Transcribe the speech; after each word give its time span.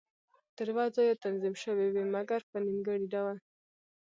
تر 0.55 0.65
یوه 0.71 0.85
ځایه 0.95 1.19
تنظیم 1.25 1.55
شوې 1.63 1.87
وې، 1.93 2.03
مګر 2.15 2.41
په 2.49 2.57
نیمګړي 2.65 3.07
ډول. 3.13 3.37